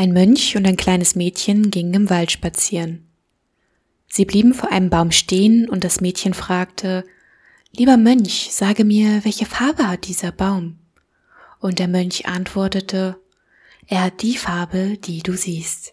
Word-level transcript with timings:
Ein 0.00 0.14
Mönch 0.14 0.56
und 0.56 0.66
ein 0.66 0.78
kleines 0.78 1.14
Mädchen 1.14 1.70
gingen 1.70 1.92
im 1.92 2.08
Wald 2.08 2.32
spazieren. 2.32 3.06
Sie 4.08 4.24
blieben 4.24 4.54
vor 4.54 4.72
einem 4.72 4.88
Baum 4.88 5.10
stehen 5.10 5.68
und 5.68 5.84
das 5.84 6.00
Mädchen 6.00 6.32
fragte, 6.32 7.04
Lieber 7.76 7.98
Mönch, 7.98 8.48
sage 8.50 8.86
mir, 8.86 9.22
welche 9.26 9.44
Farbe 9.44 9.86
hat 9.86 10.08
dieser 10.08 10.32
Baum? 10.32 10.78
Und 11.58 11.80
der 11.80 11.86
Mönch 11.86 12.24
antwortete, 12.24 13.20
Er 13.88 14.04
hat 14.04 14.22
die 14.22 14.38
Farbe, 14.38 14.96
die 14.96 15.22
du 15.22 15.34
siehst. 15.34 15.92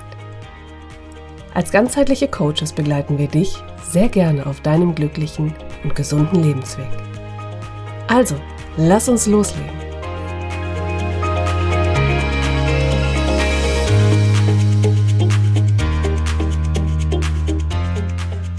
Als 1.53 1.69
ganzheitliche 1.69 2.29
Coaches 2.29 2.71
begleiten 2.71 3.17
wir 3.17 3.27
dich 3.27 3.53
sehr 3.83 4.07
gerne 4.07 4.45
auf 4.45 4.61
deinem 4.61 4.95
glücklichen 4.95 5.53
und 5.83 5.93
gesunden 5.95 6.41
Lebensweg. 6.41 6.87
Also, 8.07 8.35
lass 8.77 9.09
uns 9.09 9.27
loslegen. 9.27 9.69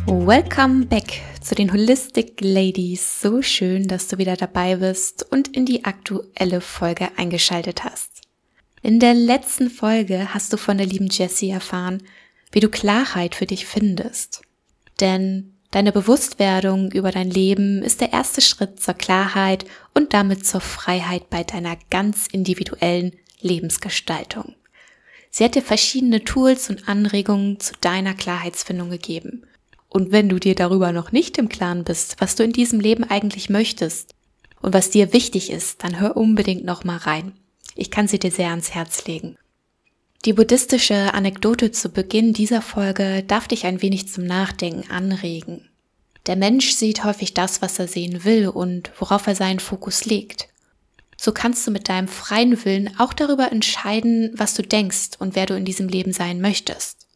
Welcome 0.07 0.85
back 0.85 1.23
zu 1.41 1.55
den 1.55 1.73
Holistic 1.73 2.43
Ladies. 2.43 3.23
So 3.23 3.41
schön, 3.41 3.89
dass 3.89 4.09
du 4.09 4.19
wieder 4.19 4.37
dabei 4.37 4.77
bist 4.77 5.27
und 5.33 5.49
in 5.49 5.65
die 5.65 5.87
aktuelle 5.87 6.61
Folge 6.61 7.09
eingeschaltet 7.17 7.85
hast. 7.85 8.21
In 8.83 9.01
der 9.01 9.15
letzten 9.15 9.71
Folge 9.71 10.35
hast 10.35 10.53
du 10.53 10.59
von 10.59 10.77
der 10.77 10.87
lieben 10.87 11.09
Jessie 11.09 11.51
erfahren, 11.51 12.03
wie 12.53 12.61
du 12.61 12.69
Klarheit 12.69 13.35
für 13.35 13.47
dich 13.47 13.67
findest. 13.67 14.43
Denn 15.01 15.53
Deine 15.73 15.91
Bewusstwerdung 15.91 16.93
über 16.93 17.11
dein 17.13 17.31
Leben 17.31 17.83
ist 17.83 18.03
der 18.03 18.13
erste 18.13 18.43
Schritt 18.43 18.83
zur 18.83 18.93
Klarheit 18.93 19.65
und 19.95 20.13
damit 20.13 20.47
zur 20.47 20.61
Freiheit 20.61 21.31
bei 21.31 21.45
deiner 21.45 21.79
ganz 21.89 22.27
individuellen 22.27 23.13
Lebensgestaltung. 23.41 24.55
Sie 25.31 25.45
hat 25.45 25.55
dir 25.55 25.63
verschiedene 25.63 26.25
Tools 26.25 26.69
und 26.69 26.91
Anregungen 26.91 27.59
zu 27.59 27.73
deiner 27.81 28.13
Klarheitsfindung 28.13 28.91
gegeben. 28.91 29.47
Und 29.89 30.13
wenn 30.13 30.29
du 30.29 30.39
dir 30.39 30.55
darüber 30.55 30.93
noch 30.93 31.11
nicht 31.11 31.39
im 31.39 31.49
Klaren 31.49 31.85
bist, 31.85 32.17
was 32.19 32.35
du 32.35 32.45
in 32.45 32.53
diesem 32.53 32.79
Leben 32.79 33.05
eigentlich 33.05 33.49
möchtest 33.49 34.15
und 34.61 34.75
was 34.75 34.91
dir 34.91 35.15
wichtig 35.15 35.51
ist, 35.51 35.83
dann 35.83 35.99
hör 35.99 36.19
unbedingt 36.19 36.67
noch 36.67 36.85
mal 36.85 36.99
rein. 36.99 37.33
Ich 37.77 37.91
kann 37.91 38.09
sie 38.09 38.19
dir 38.19 38.31
sehr 38.31 38.51
ans 38.51 38.75
Herz 38.75 39.07
legen. 39.07 39.39
Die 40.25 40.33
buddhistische 40.33 41.15
Anekdote 41.15 41.73
zu 41.73 41.89
Beginn 41.89 42.33
dieser 42.33 42.63
Folge 42.63 43.25
darf 43.27 43.49
dich 43.49 43.67
ein 43.67 43.83
wenig 43.83 44.07
zum 44.09 44.23
Nachdenken 44.23 44.89
anregen. 44.89 45.69
Der 46.29 46.37
Mensch 46.37 46.71
sieht 46.75 47.03
häufig 47.03 47.35
das, 47.35 47.61
was 47.61 47.81
er 47.81 47.89
sehen 47.89 48.23
will 48.23 48.47
und 48.47 48.93
worauf 49.01 49.27
er 49.27 49.35
seinen 49.35 49.59
Fokus 49.59 50.05
legt. 50.05 50.47
So 51.17 51.33
kannst 51.33 51.67
du 51.67 51.73
mit 51.73 51.89
deinem 51.89 52.07
freien 52.07 52.65
Willen 52.65 52.95
auch 53.01 53.13
darüber 53.13 53.51
entscheiden, 53.51 54.31
was 54.37 54.55
du 54.55 54.63
denkst 54.63 55.11
und 55.19 55.35
wer 55.35 55.47
du 55.47 55.57
in 55.57 55.65
diesem 55.65 55.89
Leben 55.89 56.13
sein 56.13 56.41
möchtest. 56.41 57.09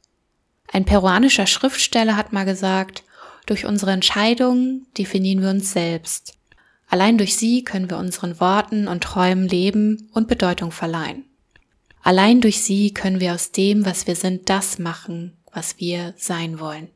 Ein 0.73 0.85
peruanischer 0.85 1.47
Schriftsteller 1.47 2.17
hat 2.17 2.33
mal 2.33 2.45
gesagt, 2.45 3.05
durch 3.47 3.67
unsere 3.67 3.93
Entscheidungen 3.93 4.89
definieren 4.99 5.43
wir 5.43 5.51
uns 5.51 5.73
selbst. 5.73 6.35
Allein 6.89 7.19
durch 7.19 7.37
sie 7.37 7.63
können 7.63 7.89
wir 7.89 7.99
unseren 7.99 8.41
Worten 8.41 8.89
und 8.89 9.05
Träumen 9.05 9.47
Leben 9.47 10.11
und 10.13 10.27
Bedeutung 10.27 10.73
verleihen. 10.73 11.25
Allein 12.07 12.41
durch 12.41 12.63
sie 12.63 12.95
können 12.95 13.19
wir 13.19 13.35
aus 13.35 13.51
dem, 13.51 13.85
was 13.85 14.07
wir 14.07 14.15
sind, 14.15 14.49
das 14.49 14.79
machen, 14.79 15.37
was 15.53 15.81
wir 15.81 16.15
sein 16.17 16.61
wollen. 16.61 16.87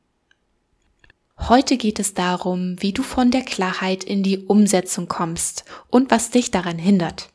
Heute 1.37 1.79
geht 1.79 1.99
es 1.99 2.15
darum, 2.15 2.81
wie 2.81 2.93
du 2.93 3.03
von 3.03 3.33
der 3.33 3.43
Klarheit 3.43 4.05
in 4.05 4.23
die 4.23 4.39
Umsetzung 4.39 5.09
kommst 5.09 5.65
und 5.89 6.13
was 6.13 6.31
dich 6.31 6.53
daran 6.53 6.79
hindert. 6.79 7.31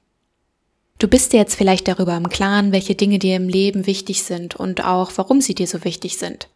Du 1.00 1.10
bist 1.10 1.34
dir 1.34 1.38
jetzt 1.42 1.56
vielleicht 1.56 1.90
darüber 1.90 2.16
im 2.16 2.30
Klaren, 2.30 2.72
welche 2.72 2.96
Dinge 2.96 3.20
dir 3.20 3.36
im 3.36 3.50
Leben 3.50 3.88
wichtig 3.88 4.24
sind 4.24 4.56
und 4.56 4.86
auch 4.86 5.12
warum 5.18 5.42
sie 5.42 5.54
dir 5.54 5.68
so 5.68 5.84
wichtig 5.84 6.18
sind. 6.18 6.48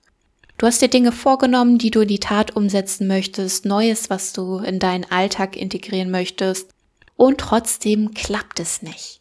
Du 0.58 0.68
hast 0.68 0.82
dir 0.82 0.88
Dinge 0.88 1.12
vorgenommen, 1.12 1.80
die 1.80 1.92
du 1.92 2.00
in 2.00 2.08
die 2.08 2.22
Tat 2.22 2.56
umsetzen 2.56 3.08
möchtest, 3.08 3.66
Neues, 3.66 4.10
was 4.10 4.32
du 4.32 4.60
in 4.60 4.80
deinen 4.80 5.04
Alltag 5.12 5.58
integrieren 5.58 6.12
möchtest, 6.12 6.70
und 7.18 7.40
trotzdem 7.40 8.14
klappt 8.14 8.62
es 8.62 8.82
nicht. 8.82 9.20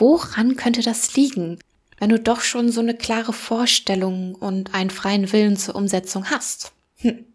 Woran 0.00 0.56
könnte 0.56 0.80
das 0.80 1.14
liegen, 1.14 1.58
wenn 1.98 2.08
du 2.08 2.18
doch 2.18 2.40
schon 2.40 2.72
so 2.72 2.80
eine 2.80 2.94
klare 2.94 3.34
Vorstellung 3.34 4.34
und 4.34 4.72
einen 4.72 4.88
freien 4.88 5.30
Willen 5.30 5.58
zur 5.58 5.74
Umsetzung 5.76 6.30
hast? 6.30 6.72
Hm. 6.96 7.26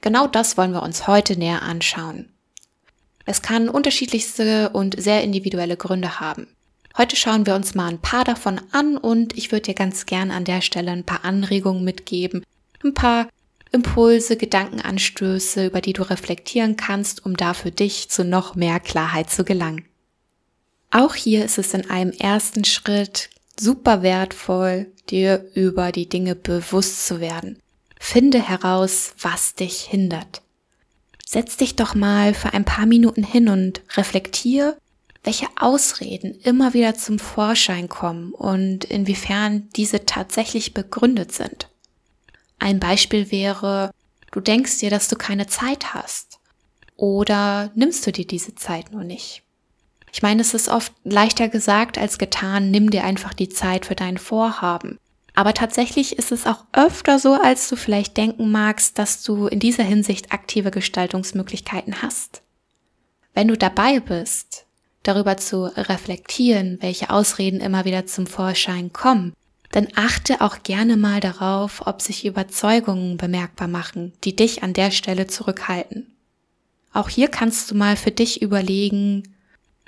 Genau 0.00 0.26
das 0.26 0.56
wollen 0.56 0.72
wir 0.72 0.82
uns 0.82 1.06
heute 1.06 1.38
näher 1.38 1.60
anschauen. 1.60 2.30
Es 3.26 3.42
kann 3.42 3.68
unterschiedlichste 3.68 4.70
und 4.70 4.98
sehr 4.98 5.22
individuelle 5.22 5.76
Gründe 5.76 6.18
haben. 6.18 6.46
Heute 6.96 7.16
schauen 7.16 7.44
wir 7.44 7.54
uns 7.54 7.74
mal 7.74 7.88
ein 7.88 8.00
paar 8.00 8.24
davon 8.24 8.58
an 8.72 8.96
und 8.96 9.36
ich 9.36 9.52
würde 9.52 9.66
dir 9.66 9.74
ganz 9.74 10.06
gern 10.06 10.30
an 10.30 10.46
der 10.46 10.62
Stelle 10.62 10.92
ein 10.92 11.04
paar 11.04 11.26
Anregungen 11.26 11.84
mitgeben, 11.84 12.42
ein 12.82 12.94
paar 12.94 13.28
Impulse, 13.70 14.38
Gedankenanstöße, 14.38 15.66
über 15.66 15.82
die 15.82 15.92
du 15.92 16.08
reflektieren 16.08 16.76
kannst, 16.76 17.26
um 17.26 17.36
da 17.36 17.52
für 17.52 17.70
dich 17.70 18.08
zu 18.08 18.24
noch 18.24 18.54
mehr 18.54 18.80
Klarheit 18.80 19.30
zu 19.30 19.44
gelangen. 19.44 19.89
Auch 20.90 21.14
hier 21.14 21.44
ist 21.44 21.58
es 21.58 21.72
in 21.72 21.88
einem 21.88 22.10
ersten 22.10 22.64
Schritt 22.64 23.30
super 23.58 24.02
wertvoll, 24.02 24.90
dir 25.08 25.48
über 25.54 25.92
die 25.92 26.08
Dinge 26.08 26.34
bewusst 26.34 27.06
zu 27.06 27.20
werden. 27.20 27.58
Finde 27.98 28.42
heraus, 28.42 29.12
was 29.20 29.54
dich 29.54 29.82
hindert. 29.82 30.42
Setz 31.24 31.56
dich 31.56 31.76
doch 31.76 31.94
mal 31.94 32.34
für 32.34 32.54
ein 32.54 32.64
paar 32.64 32.86
Minuten 32.86 33.22
hin 33.22 33.48
und 33.48 33.82
reflektier, 33.96 34.76
welche 35.22 35.46
Ausreden 35.56 36.34
immer 36.42 36.74
wieder 36.74 36.96
zum 36.96 37.20
Vorschein 37.20 37.88
kommen 37.88 38.32
und 38.32 38.84
inwiefern 38.84 39.68
diese 39.76 40.06
tatsächlich 40.06 40.74
begründet 40.74 41.32
sind. 41.32 41.68
Ein 42.58 42.80
Beispiel 42.80 43.30
wäre, 43.30 43.92
du 44.32 44.40
denkst 44.40 44.78
dir, 44.78 44.90
dass 44.90 45.06
du 45.06 45.14
keine 45.14 45.46
Zeit 45.46 45.94
hast. 45.94 46.40
Oder 46.96 47.70
nimmst 47.74 48.06
du 48.06 48.12
dir 48.12 48.26
diese 48.26 48.54
Zeit 48.56 48.90
nur 48.92 49.04
nicht? 49.04 49.42
Ich 50.12 50.22
meine, 50.22 50.42
es 50.42 50.54
ist 50.54 50.68
oft 50.68 50.92
leichter 51.04 51.48
gesagt 51.48 51.98
als 51.98 52.18
getan, 52.18 52.70
nimm 52.70 52.90
dir 52.90 53.04
einfach 53.04 53.34
die 53.34 53.48
Zeit 53.48 53.86
für 53.86 53.94
dein 53.94 54.18
Vorhaben. 54.18 54.98
Aber 55.34 55.54
tatsächlich 55.54 56.18
ist 56.18 56.32
es 56.32 56.46
auch 56.46 56.64
öfter 56.72 57.18
so, 57.18 57.34
als 57.34 57.68
du 57.68 57.76
vielleicht 57.76 58.16
denken 58.16 58.50
magst, 58.50 58.98
dass 58.98 59.22
du 59.22 59.46
in 59.46 59.60
dieser 59.60 59.84
Hinsicht 59.84 60.32
aktive 60.32 60.70
Gestaltungsmöglichkeiten 60.70 62.02
hast. 62.02 62.42
Wenn 63.32 63.48
du 63.48 63.56
dabei 63.56 64.00
bist, 64.00 64.66
darüber 65.02 65.36
zu 65.36 65.64
reflektieren, 65.64 66.78
welche 66.80 67.10
Ausreden 67.10 67.60
immer 67.60 67.84
wieder 67.84 68.06
zum 68.06 68.26
Vorschein 68.26 68.92
kommen, 68.92 69.32
dann 69.72 69.88
achte 69.94 70.40
auch 70.40 70.64
gerne 70.64 70.96
mal 70.96 71.20
darauf, 71.20 71.86
ob 71.86 72.02
sich 72.02 72.26
Überzeugungen 72.26 73.16
bemerkbar 73.16 73.68
machen, 73.68 74.12
die 74.24 74.34
dich 74.34 74.62
an 74.64 74.72
der 74.72 74.90
Stelle 74.90 75.28
zurückhalten. 75.28 76.06
Auch 76.92 77.08
hier 77.08 77.28
kannst 77.28 77.70
du 77.70 77.76
mal 77.76 77.96
für 77.96 78.10
dich 78.10 78.42
überlegen, 78.42 79.36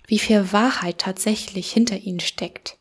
wie 0.07 0.19
viel 0.19 0.53
Wahrheit 0.53 0.99
tatsächlich 0.99 1.71
hinter 1.71 1.99
ihnen 1.99 2.21
steckt. 2.21 2.77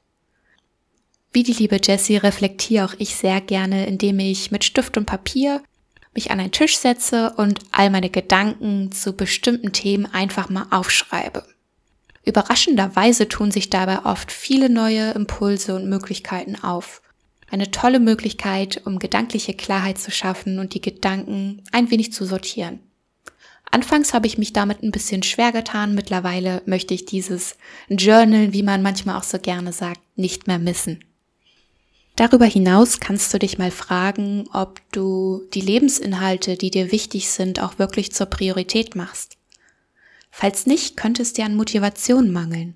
Wie 1.33 1.43
die 1.43 1.53
liebe 1.53 1.79
Jessie 1.81 2.17
reflektiere 2.17 2.85
auch 2.85 2.93
ich 2.97 3.15
sehr 3.15 3.39
gerne, 3.39 3.85
indem 3.85 4.19
ich 4.19 4.51
mit 4.51 4.63
Stift 4.63 4.97
und 4.97 5.05
Papier 5.05 5.61
mich 6.13 6.29
an 6.29 6.39
einen 6.39 6.51
Tisch 6.51 6.77
setze 6.77 7.33
und 7.37 7.59
all 7.71 7.89
meine 7.89 8.09
Gedanken 8.09 8.91
zu 8.91 9.13
bestimmten 9.13 9.71
Themen 9.71 10.05
einfach 10.05 10.49
mal 10.49 10.67
aufschreibe. 10.71 11.45
Überraschenderweise 12.25 13.29
tun 13.29 13.49
sich 13.49 13.69
dabei 13.69 14.05
oft 14.05 14.31
viele 14.31 14.69
neue 14.69 15.11
Impulse 15.11 15.73
und 15.75 15.89
Möglichkeiten 15.89 16.61
auf. 16.61 17.01
Eine 17.49 17.71
tolle 17.71 17.99
Möglichkeit, 17.99 18.81
um 18.85 18.99
gedankliche 18.99 19.53
Klarheit 19.53 19.97
zu 19.97 20.11
schaffen 20.11 20.59
und 20.59 20.73
die 20.73 20.81
Gedanken 20.81 21.63
ein 21.71 21.89
wenig 21.91 22.13
zu 22.13 22.25
sortieren. 22.25 22.79
Anfangs 23.71 24.13
habe 24.13 24.27
ich 24.27 24.37
mich 24.37 24.51
damit 24.51 24.83
ein 24.83 24.91
bisschen 24.91 25.23
schwer 25.23 25.53
getan. 25.53 25.95
Mittlerweile 25.95 26.61
möchte 26.65 26.93
ich 26.93 27.05
dieses 27.05 27.55
Journal, 27.89 28.51
wie 28.51 28.63
man 28.63 28.81
manchmal 28.81 29.17
auch 29.17 29.23
so 29.23 29.39
gerne 29.39 29.71
sagt, 29.71 30.01
nicht 30.17 30.47
mehr 30.47 30.59
missen. 30.59 31.03
Darüber 32.17 32.45
hinaus 32.45 32.99
kannst 32.99 33.33
du 33.33 33.39
dich 33.39 33.57
mal 33.57 33.71
fragen, 33.71 34.47
ob 34.51 34.81
du 34.91 35.47
die 35.53 35.61
Lebensinhalte, 35.61 36.57
die 36.57 36.69
dir 36.69 36.91
wichtig 36.91 37.29
sind, 37.29 37.61
auch 37.61 37.79
wirklich 37.79 38.11
zur 38.11 38.27
Priorität 38.27 38.95
machst. 38.95 39.37
Falls 40.29 40.65
nicht, 40.65 40.97
könnte 40.97 41.21
es 41.21 41.33
dir 41.33 41.45
an 41.45 41.55
Motivation 41.55 42.31
mangeln. 42.31 42.75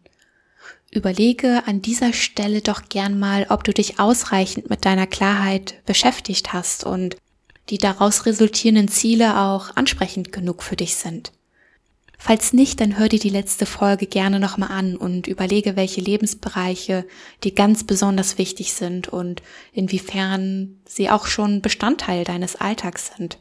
überlege 0.92 1.63
an 1.68 1.81
dieser 1.81 2.13
Stelle 2.13 2.62
doch 2.62 2.88
gern 2.88 3.19
mal, 3.19 3.47
ob 3.50 3.65
du 3.65 3.74
dich 3.74 4.00
ausreichend 4.00 4.69
mit 4.69 4.86
deiner 4.86 5.07
Klarheit 5.07 5.75
beschäftigt 5.86 6.53
hast 6.53 6.86
und 6.86 7.18
die 7.70 7.78
daraus 7.78 8.26
resultierenden 8.26 8.88
Ziele 8.88 9.40
auch 9.40 9.76
ansprechend 9.76 10.32
genug 10.32 10.64
für 10.64 10.76
dich 10.76 10.96
sind. 10.96 11.32
Falls 12.18 12.54
nicht, 12.54 12.80
dann 12.80 12.98
hör 12.98 13.10
dir 13.10 13.20
die 13.20 13.30
letzte 13.30 13.66
Folge 13.66 14.08
gerne 14.08 14.40
nochmal 14.40 14.72
an 14.72 14.96
und 14.96 15.28
überlege, 15.28 15.76
welche 15.76 16.02
Lebensbereiche 16.02 17.06
dir 17.44 17.52
ganz 17.52 17.84
besonders 17.84 18.38
wichtig 18.38 18.74
sind 18.74 19.10
und 19.10 19.44
inwiefern 19.74 20.80
sie 20.86 21.10
auch 21.10 21.28
schon 21.28 21.62
Bestandteil 21.62 22.24
deines 22.24 22.56
Alltags 22.56 23.12
sind. 23.16 23.38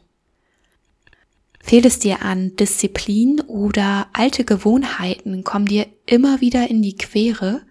Fehlt 1.63 1.85
es 1.85 1.97
dir 1.97 2.21
an 2.21 2.55
Disziplin 2.57 3.41
oder 3.41 4.07
alte 4.13 4.45
Gewohnheiten 4.45 5.43
kommen 5.43 5.65
dir 5.65 5.87
immer 6.05 6.39
wieder 6.39 6.69
in 6.69 6.83
die 6.83 6.95
Quere, 6.95 7.63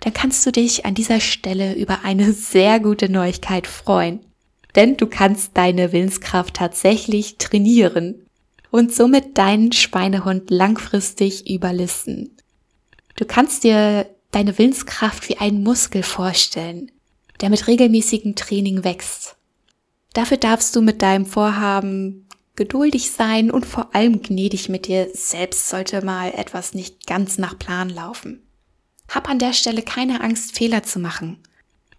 dann 0.00 0.14
kannst 0.14 0.46
du 0.46 0.50
dich 0.50 0.86
an 0.86 0.94
dieser 0.94 1.20
Stelle 1.20 1.74
über 1.74 2.04
eine 2.04 2.32
sehr 2.32 2.80
gute 2.80 3.10
Neuigkeit 3.10 3.66
freuen. 3.66 4.20
Denn 4.74 4.96
du 4.96 5.06
kannst 5.06 5.56
deine 5.56 5.92
Willenskraft 5.92 6.54
tatsächlich 6.54 7.38
trainieren 7.38 8.26
und 8.70 8.92
somit 8.92 9.36
deinen 9.36 9.72
Schweinehund 9.72 10.50
langfristig 10.50 11.48
überlisten. 11.50 12.36
Du 13.16 13.26
kannst 13.26 13.64
dir 13.64 14.08
deine 14.30 14.58
Willenskraft 14.58 15.28
wie 15.28 15.36
einen 15.36 15.62
Muskel 15.62 16.02
vorstellen, 16.02 16.90
der 17.40 17.50
mit 17.50 17.66
regelmäßigem 17.66 18.34
Training 18.34 18.82
wächst. 18.82 19.36
Dafür 20.14 20.38
darfst 20.38 20.74
du 20.74 20.82
mit 20.82 21.02
deinem 21.02 21.26
Vorhaben 21.26 22.26
geduldig 22.56 23.10
sein 23.10 23.50
und 23.50 23.66
vor 23.66 23.94
allem 23.94 24.22
gnädig 24.22 24.68
mit 24.68 24.86
dir 24.86 25.08
selbst 25.14 25.68
sollte 25.68 26.04
mal 26.04 26.32
etwas 26.32 26.74
nicht 26.74 27.06
ganz 27.06 27.38
nach 27.38 27.58
Plan 27.58 27.88
laufen. 27.88 28.42
Hab 29.08 29.28
an 29.28 29.38
der 29.38 29.52
Stelle 29.52 29.82
keine 29.82 30.22
Angst, 30.22 30.56
Fehler 30.56 30.82
zu 30.82 30.98
machen. 30.98 31.38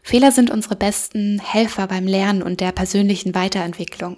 Fehler 0.03 0.31
sind 0.33 0.51
unsere 0.51 0.75
besten 0.75 1.39
Helfer 1.39 1.87
beim 1.87 2.05
Lernen 2.05 2.43
und 2.43 2.59
der 2.59 2.73
persönlichen 2.73 3.33
Weiterentwicklung. 3.33 4.17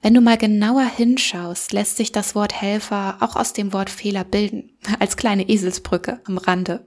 Wenn 0.00 0.14
du 0.14 0.22
mal 0.22 0.38
genauer 0.38 0.84
hinschaust, 0.84 1.72
lässt 1.72 1.98
sich 1.98 2.12
das 2.12 2.34
Wort 2.34 2.60
Helfer 2.60 3.18
auch 3.20 3.36
aus 3.36 3.52
dem 3.52 3.72
Wort 3.72 3.90
Fehler 3.90 4.24
bilden, 4.24 4.70
als 4.98 5.16
kleine 5.16 5.48
Eselsbrücke 5.48 6.20
am 6.24 6.38
Rande. 6.38 6.84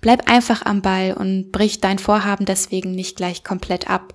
Bleib 0.00 0.30
einfach 0.30 0.64
am 0.64 0.80
Ball 0.80 1.14
und 1.14 1.52
brich 1.52 1.80
dein 1.80 1.98
Vorhaben 1.98 2.46
deswegen 2.46 2.92
nicht 2.92 3.16
gleich 3.16 3.44
komplett 3.44 3.90
ab. 3.90 4.14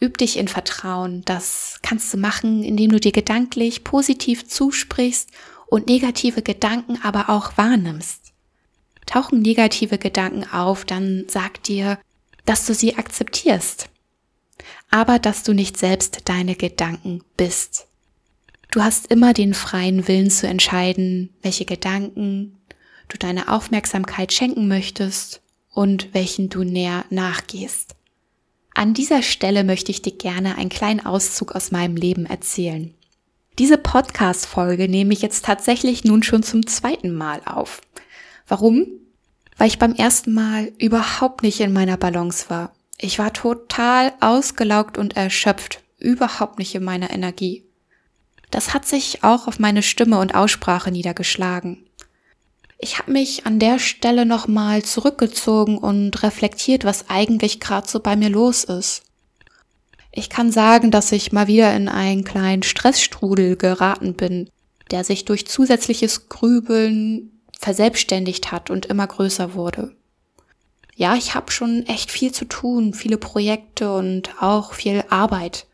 Üb 0.00 0.18
dich 0.18 0.36
in 0.36 0.46
Vertrauen, 0.48 1.22
das 1.24 1.78
kannst 1.82 2.12
du 2.12 2.18
machen, 2.18 2.62
indem 2.62 2.90
du 2.90 3.00
dir 3.00 3.12
gedanklich 3.12 3.82
positiv 3.82 4.46
zusprichst 4.46 5.30
und 5.66 5.88
negative 5.88 6.42
Gedanken 6.42 7.00
aber 7.02 7.28
auch 7.28 7.56
wahrnimmst. 7.56 8.27
Tauchen 9.08 9.42
negative 9.42 9.98
Gedanken 9.98 10.44
auf, 10.52 10.84
dann 10.84 11.24
sag 11.28 11.62
dir, 11.64 11.98
dass 12.44 12.66
du 12.66 12.74
sie 12.74 12.96
akzeptierst 12.96 13.88
aber 14.90 15.18
dass 15.18 15.42
du 15.42 15.52
nicht 15.52 15.76
selbst 15.76 16.22
deine 16.24 16.54
Gedanken 16.54 17.22
bist. 17.36 17.86
Du 18.70 18.82
hast 18.82 19.10
immer 19.10 19.32
den 19.32 19.54
freien 19.54 20.08
Willen 20.08 20.30
zu 20.30 20.46
entscheiden, 20.46 21.30
welche 21.42 21.64
Gedanken 21.64 22.58
du 23.08 23.16
deine 23.16 23.50
Aufmerksamkeit 23.50 24.32
schenken 24.32 24.68
möchtest 24.68 25.40
und 25.72 26.12
welchen 26.12 26.48
du 26.48 26.62
näher 26.64 27.04
nachgehst. 27.10 27.94
An 28.74 28.94
dieser 28.94 29.22
Stelle 29.22 29.64
möchte 29.64 29.90
ich 29.90 30.02
dir 30.02 30.12
gerne 30.12 30.56
einen 30.56 30.68
kleinen 30.68 31.04
Auszug 31.04 31.52
aus 31.54 31.70
meinem 31.70 31.96
Leben 31.96 32.26
erzählen. 32.26 32.94
Diese 33.58 33.78
Podcast-Folge 33.78 34.88
nehme 34.88 35.12
ich 35.12 35.22
jetzt 35.22 35.44
tatsächlich 35.44 36.04
nun 36.04 36.22
schon 36.22 36.42
zum 36.42 36.66
zweiten 36.66 37.12
Mal 37.12 37.40
auf. 37.44 37.80
Warum? 38.48 38.86
Weil 39.56 39.68
ich 39.68 39.78
beim 39.78 39.94
ersten 39.94 40.32
Mal 40.32 40.72
überhaupt 40.78 41.42
nicht 41.42 41.60
in 41.60 41.72
meiner 41.72 41.96
Balance 41.96 42.48
war 42.48 42.72
ich 42.98 43.18
war 43.18 43.32
total 43.32 44.12
ausgelaugt 44.20 44.98
und 44.98 45.16
erschöpft, 45.16 45.80
überhaupt 45.98 46.58
nicht 46.58 46.74
in 46.74 46.82
meiner 46.82 47.10
Energie. 47.10 47.64
Das 48.50 48.74
hat 48.74 48.86
sich 48.86 49.22
auch 49.22 49.46
auf 49.46 49.60
meine 49.60 49.82
Stimme 49.82 50.18
und 50.18 50.34
Aussprache 50.34 50.90
niedergeschlagen. 50.90 51.84
Ich 52.78 52.98
habe 52.98 53.12
mich 53.12 53.46
an 53.46 53.58
der 53.58 53.78
Stelle 53.78 54.26
nochmal 54.26 54.82
zurückgezogen 54.82 55.78
und 55.78 56.22
reflektiert, 56.22 56.84
was 56.84 57.08
eigentlich 57.08 57.60
gerade 57.60 57.88
so 57.88 58.00
bei 58.00 58.16
mir 58.16 58.30
los 58.30 58.64
ist. 58.64 59.02
Ich 60.10 60.30
kann 60.30 60.50
sagen, 60.50 60.90
dass 60.90 61.12
ich 61.12 61.32
mal 61.32 61.46
wieder 61.46 61.74
in 61.76 61.88
einen 61.88 62.24
kleinen 62.24 62.62
Stressstrudel 62.62 63.56
geraten 63.56 64.14
bin, 64.14 64.48
der 64.90 65.04
sich 65.04 65.24
durch 65.24 65.46
zusätzliches 65.46 66.28
Grübeln 66.28 67.37
verselbstständigt 67.58 68.50
hat 68.50 68.70
und 68.70 68.86
immer 68.86 69.06
größer 69.06 69.52
wurde 69.52 69.94
ja, 70.98 71.14
ich 71.14 71.36
habe 71.36 71.52
schon 71.52 71.86
echt 71.86 72.10
viel 72.10 72.32
zu 72.32 72.44
tun, 72.44 72.92
viele 72.92 73.18
Projekte 73.18 73.94
und 73.94 74.42
auch 74.42 74.72
viel 74.72 75.04
Arbeit. 75.10 75.68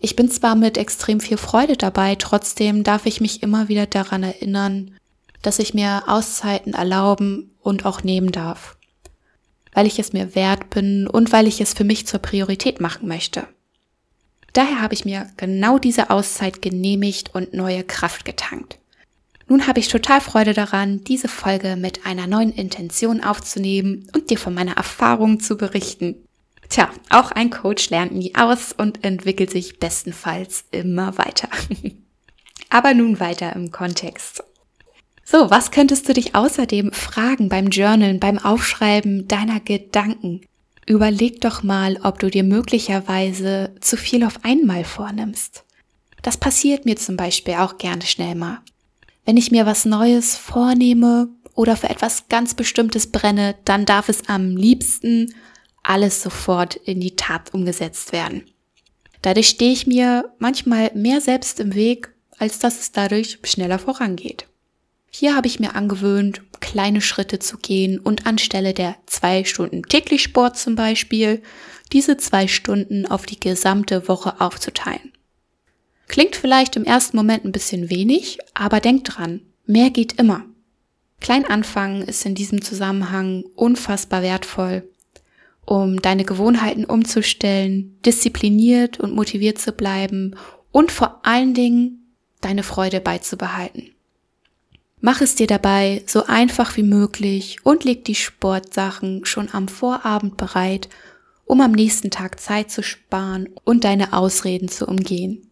Ich 0.00 0.16
bin 0.16 0.30
zwar 0.30 0.54
mit 0.54 0.78
extrem 0.78 1.20
viel 1.20 1.36
Freude 1.36 1.76
dabei, 1.76 2.14
trotzdem 2.14 2.82
darf 2.82 3.04
ich 3.04 3.20
mich 3.20 3.42
immer 3.42 3.68
wieder 3.68 3.84
daran 3.84 4.22
erinnern, 4.22 4.96
dass 5.42 5.58
ich 5.58 5.74
mir 5.74 6.04
Auszeiten 6.06 6.72
erlauben 6.72 7.54
und 7.60 7.84
auch 7.84 8.02
nehmen 8.02 8.32
darf. 8.32 8.78
Weil 9.74 9.86
ich 9.86 9.98
es 9.98 10.14
mir 10.14 10.34
wert 10.34 10.70
bin 10.70 11.06
und 11.06 11.32
weil 11.32 11.46
ich 11.46 11.60
es 11.60 11.74
für 11.74 11.84
mich 11.84 12.06
zur 12.06 12.20
Priorität 12.20 12.80
machen 12.80 13.06
möchte. 13.06 13.46
Daher 14.54 14.80
habe 14.80 14.94
ich 14.94 15.04
mir 15.04 15.28
genau 15.36 15.78
diese 15.78 16.08
Auszeit 16.08 16.62
genehmigt 16.62 17.34
und 17.34 17.52
neue 17.52 17.84
Kraft 17.84 18.24
getankt. 18.24 18.78
Nun 19.52 19.66
habe 19.66 19.80
ich 19.80 19.88
total 19.88 20.22
Freude 20.22 20.54
daran, 20.54 21.04
diese 21.04 21.28
Folge 21.28 21.76
mit 21.76 22.06
einer 22.06 22.26
neuen 22.26 22.54
Intention 22.54 23.22
aufzunehmen 23.22 24.08
und 24.14 24.30
dir 24.30 24.38
von 24.38 24.54
meiner 24.54 24.78
Erfahrung 24.78 25.40
zu 25.40 25.58
berichten. 25.58 26.14
Tja, 26.70 26.88
auch 27.10 27.32
ein 27.32 27.50
Coach 27.50 27.90
lernt 27.90 28.12
nie 28.12 28.34
aus 28.34 28.72
und 28.72 29.04
entwickelt 29.04 29.50
sich 29.50 29.78
bestenfalls 29.78 30.64
immer 30.70 31.18
weiter. 31.18 31.50
Aber 32.70 32.94
nun 32.94 33.20
weiter 33.20 33.54
im 33.54 33.70
Kontext. 33.70 34.42
So, 35.22 35.50
was 35.50 35.70
könntest 35.70 36.08
du 36.08 36.14
dich 36.14 36.34
außerdem 36.34 36.90
fragen 36.92 37.50
beim 37.50 37.66
Journalen, 37.66 38.20
beim 38.20 38.38
Aufschreiben 38.38 39.28
deiner 39.28 39.60
Gedanken? 39.60 40.40
Überleg 40.86 41.42
doch 41.42 41.62
mal, 41.62 41.98
ob 42.02 42.20
du 42.20 42.30
dir 42.30 42.42
möglicherweise 42.42 43.74
zu 43.82 43.98
viel 43.98 44.24
auf 44.24 44.46
einmal 44.46 44.84
vornimmst. 44.84 45.64
Das 46.22 46.38
passiert 46.38 46.86
mir 46.86 46.96
zum 46.96 47.18
Beispiel 47.18 47.56
auch 47.56 47.76
gerne 47.76 48.06
schnell 48.06 48.34
mal. 48.34 48.60
Wenn 49.24 49.36
ich 49.36 49.50
mir 49.50 49.66
was 49.66 49.84
Neues 49.84 50.36
vornehme 50.36 51.28
oder 51.54 51.76
für 51.76 51.90
etwas 51.90 52.28
ganz 52.28 52.54
Bestimmtes 52.54 53.06
brenne, 53.06 53.54
dann 53.64 53.86
darf 53.86 54.08
es 54.08 54.28
am 54.28 54.56
liebsten 54.56 55.34
alles 55.82 56.22
sofort 56.22 56.76
in 56.76 57.00
die 57.00 57.16
Tat 57.16 57.54
umgesetzt 57.54 58.12
werden. 58.12 58.44
Dadurch 59.20 59.48
stehe 59.48 59.72
ich 59.72 59.86
mir 59.86 60.32
manchmal 60.38 60.90
mehr 60.94 61.20
selbst 61.20 61.60
im 61.60 61.74
Weg, 61.74 62.12
als 62.38 62.58
dass 62.58 62.80
es 62.80 62.90
dadurch 62.90 63.38
schneller 63.44 63.78
vorangeht. 63.78 64.46
Hier 65.10 65.36
habe 65.36 65.46
ich 65.46 65.60
mir 65.60 65.76
angewöhnt, 65.76 66.42
kleine 66.60 67.00
Schritte 67.00 67.38
zu 67.38 67.58
gehen 67.58 67.98
und 68.00 68.26
anstelle 68.26 68.72
der 68.72 68.96
zwei 69.06 69.44
Stunden 69.44 69.82
täglich 69.82 70.22
Sport 70.22 70.58
zum 70.58 70.74
Beispiel, 70.74 71.42
diese 71.92 72.16
zwei 72.16 72.48
Stunden 72.48 73.06
auf 73.06 73.26
die 73.26 73.38
gesamte 73.38 74.08
Woche 74.08 74.40
aufzuteilen. 74.40 75.12
Klingt 76.12 76.36
vielleicht 76.36 76.76
im 76.76 76.84
ersten 76.84 77.16
Moment 77.16 77.46
ein 77.46 77.52
bisschen 77.52 77.88
wenig, 77.88 78.36
aber 78.52 78.80
denk 78.80 79.04
dran, 79.04 79.40
mehr 79.64 79.88
geht 79.88 80.20
immer. 80.20 80.44
Klein 81.22 81.46
anfangen 81.46 82.02
ist 82.02 82.26
in 82.26 82.34
diesem 82.34 82.60
Zusammenhang 82.60 83.44
unfassbar 83.54 84.20
wertvoll, 84.20 84.86
um 85.64 86.02
deine 86.02 86.26
Gewohnheiten 86.26 86.84
umzustellen, 86.84 87.98
diszipliniert 88.04 89.00
und 89.00 89.14
motiviert 89.14 89.58
zu 89.58 89.72
bleiben 89.72 90.36
und 90.70 90.92
vor 90.92 91.20
allen 91.22 91.54
Dingen 91.54 92.12
deine 92.42 92.62
Freude 92.62 93.00
beizubehalten. 93.00 93.94
Mach 95.00 95.22
es 95.22 95.34
dir 95.34 95.46
dabei 95.46 96.02
so 96.06 96.26
einfach 96.26 96.76
wie 96.76 96.82
möglich 96.82 97.56
und 97.62 97.84
leg 97.84 98.04
die 98.04 98.16
Sportsachen 98.16 99.24
schon 99.24 99.48
am 99.50 99.66
Vorabend 99.66 100.36
bereit, 100.36 100.90
um 101.46 101.62
am 101.62 101.72
nächsten 101.72 102.10
Tag 102.10 102.38
Zeit 102.38 102.70
zu 102.70 102.82
sparen 102.82 103.48
und 103.64 103.84
deine 103.84 104.12
Ausreden 104.12 104.68
zu 104.68 104.86
umgehen. 104.86 105.48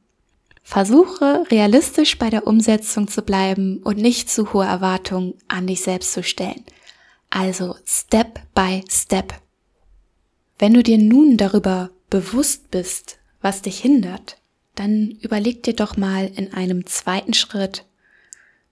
Versuche 0.62 1.44
realistisch 1.50 2.18
bei 2.18 2.30
der 2.30 2.46
Umsetzung 2.46 3.08
zu 3.08 3.22
bleiben 3.22 3.78
und 3.78 3.98
nicht 3.98 4.30
zu 4.30 4.52
hohe 4.52 4.66
Erwartungen 4.66 5.34
an 5.48 5.66
dich 5.66 5.82
selbst 5.82 6.12
zu 6.12 6.22
stellen. 6.22 6.64
Also 7.30 7.76
Step 7.86 8.40
by 8.54 8.84
Step. 8.88 9.34
Wenn 10.58 10.74
du 10.74 10.82
dir 10.82 10.98
nun 10.98 11.36
darüber 11.36 11.90
bewusst 12.10 12.70
bist, 12.70 13.18
was 13.40 13.62
dich 13.62 13.78
hindert, 13.80 14.36
dann 14.74 15.10
überleg 15.20 15.62
dir 15.62 15.74
doch 15.74 15.96
mal 15.96 16.30
in 16.34 16.52
einem 16.52 16.86
zweiten 16.86 17.34
Schritt, 17.34 17.86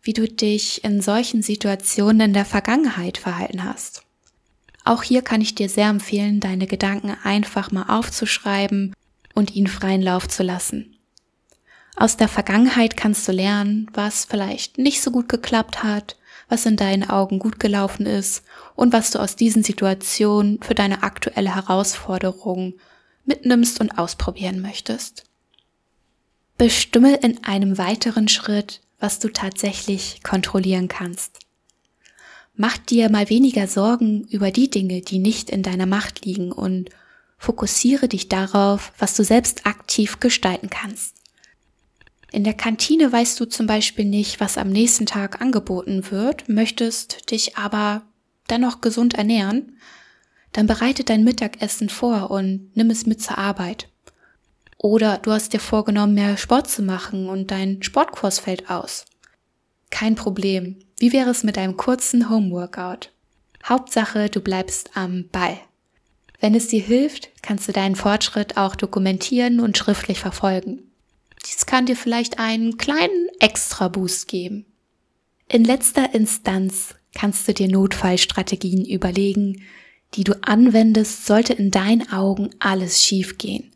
wie 0.03 0.13
du 0.13 0.29
dich 0.29 0.85
in 0.85 1.01
solchen 1.01 1.43
Situationen 1.43 2.21
in 2.29 2.33
der 2.33 2.45
Vergangenheit 2.45 3.19
verhalten 3.19 3.65
hast. 3.65 4.03
Auch 4.85 5.03
hier 5.03 5.23
kann 5.23 5.41
ich 5.41 5.55
dir 5.55 5.69
sehr 5.69 5.89
empfehlen, 5.89 6.41
deine 6.41 6.67
Gedanken 6.67 7.17
einfach 7.25 7.71
mal 7.71 7.87
aufzuschreiben 7.89 8.95
und 9.35 9.55
ihnen 9.55 9.67
freien 9.67 10.03
Lauf 10.03 10.29
zu 10.29 10.43
lassen. 10.43 10.98
Aus 12.01 12.17
der 12.17 12.29
Vergangenheit 12.29 12.97
kannst 12.97 13.27
du 13.27 13.33
lernen, 13.33 13.91
was 13.93 14.25
vielleicht 14.25 14.79
nicht 14.79 15.03
so 15.03 15.11
gut 15.11 15.29
geklappt 15.29 15.83
hat, 15.83 16.17
was 16.49 16.65
in 16.65 16.77
deinen 16.77 17.11
Augen 17.11 17.41
gut 17.41 17.59
gelaufen 17.59 18.07
ist 18.07 18.45
und 18.77 18.93
was 18.93 19.11
du 19.11 19.19
aus 19.19 19.35
diesen 19.35 19.65
Situationen 19.65 20.63
für 20.63 20.77
deine 20.77 21.03
aktuelle 21.03 21.57
Herausforderung 21.57 22.75
mitnimmst 23.25 23.81
und 23.81 23.99
ausprobieren 23.99 24.63
möchtest. 24.63 25.25
Bestimme 26.57 27.17
in 27.17 27.43
einem 27.43 27.79
weiteren 27.79 28.29
Schritt, 28.29 28.81
was 29.01 29.19
du 29.19 29.29
tatsächlich 29.29 30.23
kontrollieren 30.23 30.87
kannst. 30.87 31.41
Mach 32.55 32.79
dir 32.79 33.11
mal 33.11 33.29
weniger 33.29 33.67
Sorgen 33.67 34.23
über 34.29 34.53
die 34.53 34.71
Dinge, 34.71 35.01
die 35.01 35.19
nicht 35.19 35.51
in 35.51 35.65
deiner 35.65 35.87
Macht 35.87 36.25
liegen 36.25 36.53
und 36.53 36.91
fokussiere 37.39 38.07
dich 38.07 38.29
darauf, 38.29 38.93
was 39.01 39.17
du 39.17 39.25
selbst 39.25 39.67
aktiv 39.67 40.21
gestalten 40.21 40.71
kannst. 40.71 41.18
In 42.31 42.45
der 42.45 42.55
Kantine 42.55 43.11
weißt 43.11 43.41
du 43.41 43.47
zum 43.47 43.67
Beispiel 43.67 44.05
nicht, 44.05 44.41
was 44.41 44.59
am 44.59 44.69
nächsten 44.69 45.07
Tag 45.07 45.41
angeboten 45.41 46.11
wird, 46.11 46.49
möchtest 46.49 47.31
dich 47.31 47.57
aber 47.57 48.03
dennoch 48.51 48.81
gesund 48.81 49.15
ernähren, 49.15 49.79
dann 50.53 50.67
bereite 50.67 51.05
dein 51.05 51.25
Mittagessen 51.25 51.89
vor 51.89 52.31
und 52.31 52.71
nimm 52.75 52.91
es 52.91 53.07
mit 53.07 53.23
zur 53.23 53.39
Arbeit. 53.39 53.89
Oder 54.77 55.19
du 55.19 55.33
hast 55.33 55.53
dir 55.53 55.61
vorgenommen, 55.61 56.15
mehr 56.15 56.37
Sport 56.37 56.71
zu 56.71 56.83
machen 56.83 57.29
und 57.29 57.51
dein 57.51 57.83
Sportkurs 57.83 58.39
fällt 58.39 58.71
aus. 58.71 59.07
Kein 59.91 60.15
Problem. 60.15 60.79
Wie 60.99 61.13
wäre 61.13 61.31
es 61.31 61.45
mit 61.45 61.59
einem 61.59 61.77
kurzen 61.77 62.31
Homeworkout? 62.31 63.11
Hauptsache, 63.65 64.29
du 64.29 64.41
bleibst 64.41 64.91
am 64.95 65.29
Ball. 65.33 65.59
Wenn 66.41 66.55
es 66.55 66.69
dir 66.69 66.81
hilft, 66.81 67.31
kannst 67.43 67.67
du 67.67 67.73
deinen 67.73 67.97
Fortschritt 67.97 68.57
auch 68.57 68.77
dokumentieren 68.77 69.61
und 69.61 69.77
schriftlich 69.77 70.21
verfolgen. 70.21 70.88
Dies 71.47 71.67
kann 71.67 71.87
dir 71.87 71.97
vielleicht 71.97 72.39
einen 72.39 72.77
kleinen 72.79 73.29
Extra-Boost 73.41 74.29
geben. 74.29 74.67
In 75.49 75.65
letzter 75.65 76.15
Instanz 76.15 76.95
kannst 77.15 77.49
du 77.49 77.55
dir 77.55 77.69
Notfallstrategien 77.69 78.85
überlegen, 78.85 79.63
die 80.15 80.25
du 80.25 80.35
anwendest, 80.43 81.27
sollte 81.27 81.53
in 81.53 81.71
deinen 81.71 82.11
Augen 82.13 82.51
alles 82.59 83.03
schiefgehen. 83.03 83.71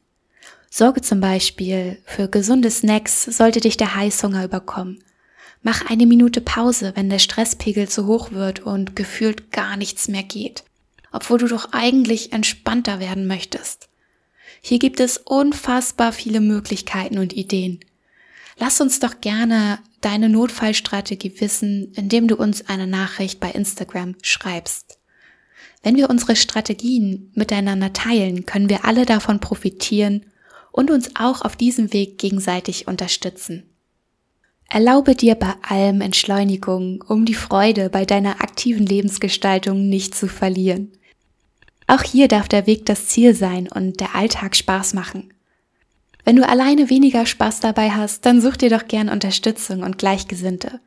Sorge 0.71 1.02
zum 1.02 1.21
Beispiel 1.21 1.99
für 2.07 2.28
gesunde 2.28 2.71
Snacks, 2.71 3.25
sollte 3.25 3.61
dich 3.61 3.76
der 3.76 3.95
Heißhunger 3.95 4.45
überkommen. 4.45 5.04
Mach 5.62 5.88
eine 5.88 6.07
Minute 6.07 6.40
Pause, 6.40 6.92
wenn 6.95 7.11
der 7.11 7.19
Stresspegel 7.19 7.88
zu 7.88 8.07
hoch 8.07 8.33
wird 8.33 8.61
und 8.61 8.97
gefühlt 8.97 9.52
gar 9.52 9.76
nichts 9.76 10.09
mehr 10.09 10.23
geht, 10.23 10.64
obwohl 11.12 11.38
du 11.38 11.47
doch 11.47 11.73
eigentlich 11.73 12.33
entspannter 12.33 13.00
werden 13.00 13.26
möchtest. 13.26 13.88
Hier 14.64 14.78
gibt 14.78 15.00
es 15.00 15.19
unfassbar 15.19 16.12
viele 16.12 16.40
Möglichkeiten 16.40 17.19
und 17.19 17.33
Ideen. 17.33 17.81
Lass 18.59 18.81
uns 18.81 19.00
doch 19.00 19.21
gerne 19.21 19.81
deine 20.00 20.28
Notfallstrategie 20.28 21.40
wissen, 21.40 21.92
indem 21.95 22.28
du 22.28 22.37
uns 22.37 22.69
eine 22.69 22.87
Nachricht 22.87 23.40
bei 23.40 23.50
Instagram 23.50 24.14
schreibst. 24.23 24.99
Wenn 25.83 25.97
wir 25.97 26.09
unsere 26.09 26.37
Strategien 26.37 27.33
miteinander 27.35 27.92
teilen, 27.92 28.47
können 28.47 28.69
wir 28.69 28.85
alle 28.85 29.04
davon 29.04 29.40
profitieren 29.40 30.26
und 30.71 30.92
uns 30.92 31.11
auch 31.16 31.42
auf 31.42 31.57
diesem 31.57 31.92
Weg 31.92 32.19
gegenseitig 32.19 32.87
unterstützen. 32.87 33.64
Erlaube 34.69 35.16
dir 35.16 35.35
bei 35.35 35.54
allem 35.62 36.00
Entschleunigung, 36.00 37.02
um 37.07 37.25
die 37.25 37.35
Freude 37.35 37.90
bei 37.90 38.04
deiner 38.04 38.40
aktiven 38.40 38.87
Lebensgestaltung 38.87 39.88
nicht 39.88 40.14
zu 40.14 40.28
verlieren. 40.28 40.92
Auch 41.92 42.04
hier 42.04 42.26
darf 42.26 42.49
der 42.49 42.66
Weg 42.66 42.87
das 42.87 43.08
Ziel 43.08 43.34
sein 43.34 43.68
und 43.68 44.00
der 44.00 44.14
Alltag 44.14 44.56
Spaß 44.56 44.94
machen. 44.94 45.34
Wenn 46.25 46.37
du 46.37 46.49
alleine 46.49 46.88
weniger 46.88 47.26
Spaß 47.26 47.61
dabei 47.61 47.90
hast, 47.90 48.25
dann 48.25 48.40
such 48.40 48.56
dir 48.56 48.70
doch 48.70 48.88
gern 48.88 49.11
Unterstützung 49.11 49.82
und 49.82 49.99
Gleichgesinnte. 49.99 50.80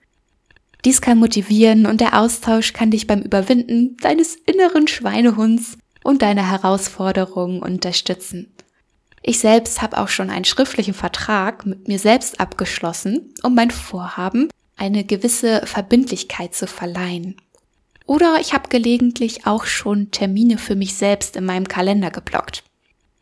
Dies 0.83 1.01
kann 1.01 1.19
motivieren 1.19 1.85
und 1.85 2.01
der 2.01 2.19
Austausch 2.19 2.74
kann 2.74 2.89
dich 2.89 3.05
beim 3.05 3.21
Überwinden 3.21 3.97
deines 3.97 4.35
inneren 4.47 4.88
Schweinehunds 4.88 5.77
und 6.03 6.24
deiner 6.24 6.50
Herausforderungen 6.50 7.62
unterstützen. 7.62 8.51
Ich 9.21 9.38
selbst 9.38 9.83
habe 9.83 10.00
auch 10.00 10.07
schon 10.07 10.31
einen 10.31 10.45
schriftlichen 10.45 10.95
Vertrag 10.95 11.67
mit 11.67 11.88
mir 11.88 12.00
selbst 12.00 12.39
abgeschlossen, 12.39 13.31
um 13.43 13.53
mein 13.53 13.69
Vorhaben 13.69 14.50
eine 14.75 15.03
gewisse 15.03 15.67
Verbindlichkeit 15.67 16.55
zu 16.55 16.65
verleihen. 16.65 17.35
Oder 18.05 18.38
ich 18.39 18.53
habe 18.53 18.69
gelegentlich 18.69 19.47
auch 19.47 19.65
schon 19.65 20.12
Termine 20.12 20.57
für 20.57 20.75
mich 20.75 20.95
selbst 20.95 21.35
in 21.35 21.45
meinem 21.45 21.67
Kalender 21.67 22.12
geblockt. 22.12 22.63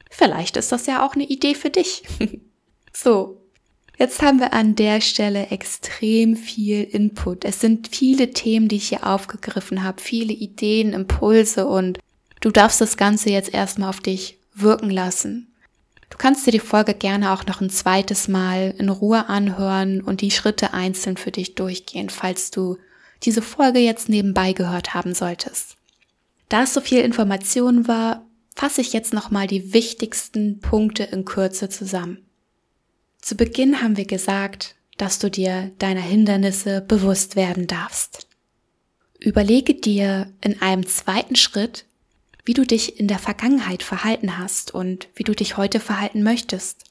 Vielleicht 0.10 0.58
ist 0.58 0.72
das 0.72 0.86
ja 0.86 1.06
auch 1.06 1.16
eine 1.16 1.24
Idee 1.24 1.56
für 1.56 1.70
dich. 1.70 2.04
so, 2.94 3.42
jetzt 3.98 4.22
haben 4.22 4.40
wir 4.40 4.54
an 4.54 4.76
der 4.76 5.02
Stelle 5.02 5.48
extrem 5.48 6.36
viel 6.36 6.84
Input. 6.84 7.46
Es 7.46 7.62
sind 7.62 7.96
viele 7.96 8.32
Themen, 8.32 8.68
die 8.68 8.76
ich 8.76 8.90
hier 8.90 9.08
aufgegriffen 9.08 9.84
habe, 9.84 10.02
viele 10.02 10.34
Ideen, 10.34 10.94
Impulse 10.94 11.66
und 11.66 11.98
du 12.42 12.52
darfst 12.52 12.82
das 12.82 12.98
Ganze 12.98 13.30
jetzt 13.30 13.54
erstmal 13.54 13.90
auf 13.90 14.02
dich 14.02 14.38
wirken 14.54 14.90
lassen. 14.90 15.48
Du 16.10 16.18
kannst 16.20 16.46
dir 16.46 16.52
die 16.52 16.60
Folge 16.60 16.94
gerne 16.94 17.32
auch 17.32 17.48
noch 17.48 17.60
ein 17.60 17.72
zweites 17.72 18.28
Mal 18.28 18.76
in 18.78 18.90
Ruhe 18.90 19.30
anhören 19.30 20.00
und 20.00 20.22
die 20.22 20.30
Schritte 20.30 20.72
einzeln 20.72 21.18
für 21.18 21.32
dich 21.32 21.56
durchgehen, 21.56 22.12
falls 22.12 22.52
du 22.52 22.78
diese 23.22 23.42
Folge 23.42 23.80
jetzt 23.80 24.10
nebenbei 24.10 24.54
gehört 24.54 24.94
haben 24.94 25.14
solltest. 25.14 25.78
Da 26.50 26.64
es 26.64 26.74
so 26.74 26.82
viel 26.82 27.00
Information 27.00 27.88
war, 27.88 28.26
fasse 28.56 28.82
ich 28.82 28.94
jetzt 28.94 29.14
nochmal 29.14 29.48
die 29.48 29.74
wichtigsten 29.74 30.60
Punkte 30.60 31.04
in 31.04 31.26
Kürze 31.26 31.70
zusammen. 31.70 32.26
Zu 33.22 33.36
Beginn 33.36 33.82
haben 33.82 33.98
wir 33.98 34.06
gesagt, 34.06 34.76
dass 34.98 35.20
du 35.20 35.32
dir 35.32 35.72
deiner 35.80 36.02
Hindernisse 36.02 36.82
bewusst 36.82 37.36
werden 37.36 37.68
darfst. 37.68 38.28
Überlege 39.20 39.74
dir 39.74 40.32
in 40.42 40.62
einem 40.62 40.86
zweiten 40.86 41.36
Schritt, 41.36 41.86
wie 42.46 42.54
du 42.54 42.66
dich 42.66 43.00
in 43.00 43.08
der 43.08 43.20
Vergangenheit 43.20 43.82
verhalten 43.82 44.38
hast 44.38 44.74
und 44.74 45.08
wie 45.16 45.24
du 45.24 45.34
dich 45.34 45.56
heute 45.56 45.80
verhalten 45.80 46.24
möchtest. 46.24 46.84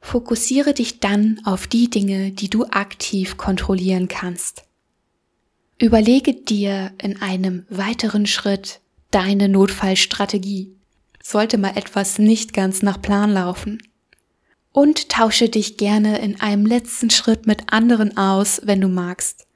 Fokussiere 0.00 0.74
dich 0.74 1.00
dann 1.00 1.40
auf 1.44 1.66
die 1.66 1.88
Dinge, 1.88 2.32
die 2.32 2.50
du 2.50 2.64
aktiv 2.64 3.36
kontrollieren 3.36 4.08
kannst. 4.08 4.64
Überlege 5.80 6.34
dir 6.34 6.90
in 7.00 7.22
einem 7.22 7.64
weiteren 7.68 8.26
Schritt 8.26 8.80
deine 9.12 9.48
Notfallstrategie. 9.48 10.74
Sollte 11.22 11.56
mal 11.56 11.76
etwas 11.76 12.18
nicht 12.18 12.52
ganz 12.52 12.82
nach 12.82 13.00
Plan 13.00 13.32
laufen. 13.32 13.80
Und 14.72 15.08
tausche 15.08 15.48
dich 15.48 15.76
gerne 15.76 16.18
in 16.18 16.40
einem 16.40 16.66
letzten 16.66 17.10
Schritt 17.10 17.46
mit 17.46 17.72
anderen 17.72 18.16
aus, 18.16 18.60
wenn 18.64 18.80
du 18.80 18.88
magst. 18.88 19.46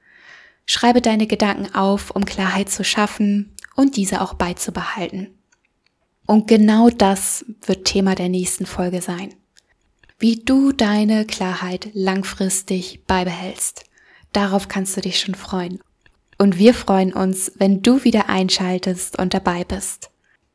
Schreibe 0.64 1.00
deine 1.00 1.26
Gedanken 1.26 1.74
auf, 1.74 2.12
um 2.12 2.24
Klarheit 2.24 2.70
zu 2.70 2.84
schaffen 2.84 3.56
und 3.74 3.96
diese 3.96 4.20
auch 4.20 4.34
beizubehalten. 4.34 5.36
Und 6.26 6.46
genau 6.46 6.88
das 6.88 7.44
wird 7.66 7.84
Thema 7.84 8.14
der 8.14 8.28
nächsten 8.28 8.64
Folge 8.64 9.02
sein. 9.02 9.34
Wie 10.20 10.36
du 10.36 10.70
deine 10.70 11.24
Klarheit 11.24 11.88
langfristig 11.94 13.04
beibehältst. 13.06 13.84
Darauf 14.32 14.68
kannst 14.68 14.96
du 14.96 15.00
dich 15.00 15.18
schon 15.18 15.34
freuen. 15.34 15.80
Und 16.42 16.58
wir 16.58 16.74
freuen 16.74 17.12
uns, 17.12 17.52
wenn 17.58 17.82
du 17.82 18.02
wieder 18.02 18.28
einschaltest 18.28 19.16
und 19.16 19.32
dabei 19.32 19.62
bist. 19.62 20.10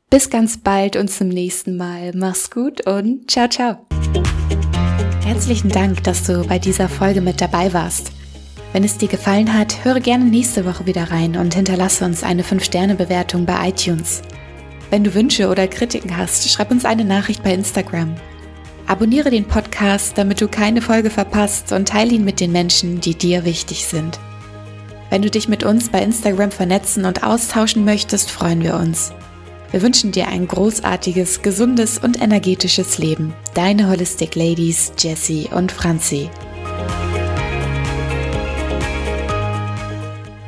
Bis 0.09 0.29
ganz 0.29 0.57
bald 0.57 0.97
und 0.97 1.09
zum 1.09 1.29
nächsten 1.29 1.77
Mal. 1.77 2.11
Mach's 2.13 2.51
gut 2.51 2.85
und 2.85 3.31
ciao, 3.31 3.47
ciao. 3.47 3.77
Herzlichen 5.23 5.69
Dank, 5.69 6.03
dass 6.03 6.23
du 6.23 6.45
bei 6.45 6.59
dieser 6.59 6.89
Folge 6.89 7.21
mit 7.21 7.39
dabei 7.39 7.71
warst. 7.71 8.11
Wenn 8.73 8.83
es 8.83 8.97
dir 8.97 9.07
gefallen 9.07 9.53
hat, 9.53 9.85
höre 9.85 10.01
gerne 10.01 10.25
nächste 10.25 10.65
Woche 10.65 10.85
wieder 10.85 11.09
rein 11.09 11.37
und 11.37 11.53
hinterlasse 11.53 12.03
uns 12.03 12.21
eine 12.21 12.43
5-Sterne-Bewertung 12.43 13.45
bei 13.45 13.69
iTunes. 13.69 14.23
Wenn 14.89 15.05
du 15.05 15.13
Wünsche 15.13 15.47
oder 15.47 15.69
Kritiken 15.69 16.17
hast, 16.17 16.49
schreib 16.49 16.69
uns 16.69 16.83
eine 16.83 17.05
Nachricht 17.05 17.43
bei 17.43 17.53
Instagram. 17.53 18.13
Abonniere 18.87 19.29
den 19.29 19.45
Podcast, 19.45 20.17
damit 20.17 20.41
du 20.41 20.49
keine 20.49 20.81
Folge 20.81 21.09
verpasst 21.09 21.71
und 21.71 21.87
teile 21.87 22.11
ihn 22.11 22.25
mit 22.25 22.41
den 22.41 22.51
Menschen, 22.51 22.99
die 22.99 23.15
dir 23.15 23.45
wichtig 23.45 23.85
sind. 23.85 24.19
Wenn 25.09 25.21
du 25.21 25.29
dich 25.29 25.47
mit 25.47 25.63
uns 25.63 25.89
bei 25.89 26.01
Instagram 26.01 26.51
vernetzen 26.51 27.05
und 27.05 27.23
austauschen 27.23 27.85
möchtest, 27.85 28.29
freuen 28.29 28.61
wir 28.61 28.75
uns. 28.75 29.13
Wir 29.71 29.81
wünschen 29.81 30.11
dir 30.11 30.27
ein 30.27 30.47
großartiges, 30.47 31.41
gesundes 31.41 31.97
und 31.97 32.21
energetisches 32.21 32.97
Leben. 32.97 33.33
Deine 33.53 33.89
Holistic 33.89 34.35
Ladies 34.35 34.93
Jessie 34.97 35.49
und 35.53 35.71
Franzi. 35.71 36.29